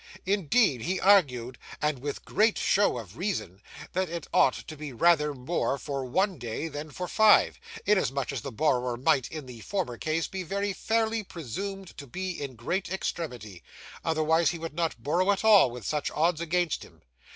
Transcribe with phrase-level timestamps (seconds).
[0.25, 3.61] Indeed he argued, and with great show of reason,
[3.93, 8.41] that it ought to be rather more for one day than for five, inasmuch as
[8.41, 12.89] the borrower might in the former case be very fairly presumed to be in great
[12.91, 13.61] extremity,
[14.03, 17.03] otherwise he would not borrow at all with such odds against him.